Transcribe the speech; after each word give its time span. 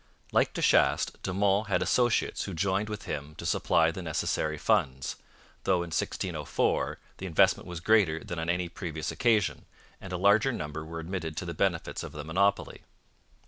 Like 0.31 0.53
De 0.55 0.63
Chastes, 0.63 1.15
De 1.21 1.31
Monts 1.31 1.67
had 1.67 1.83
associates 1.83 2.45
who 2.45 2.55
joined 2.55 2.89
with 2.89 3.03
him 3.03 3.35
to 3.35 3.45
supply 3.45 3.91
the 3.91 4.01
necessary 4.01 4.57
funds, 4.57 5.15
though 5.63 5.83
in 5.83 5.89
1604. 5.93 6.97
the 7.19 7.27
investment 7.27 7.67
was 7.67 7.81
greater 7.81 8.23
than 8.23 8.39
on 8.39 8.49
any 8.49 8.67
previous 8.67 9.11
occasion, 9.11 9.67
and 10.01 10.11
a 10.11 10.17
larger 10.17 10.51
number 10.51 10.83
were 10.83 10.99
admitted 10.99 11.37
to 11.37 11.45
the 11.45 11.53
benefits 11.53 12.01
of 12.01 12.13
the 12.13 12.23
monopoly. 12.23 12.81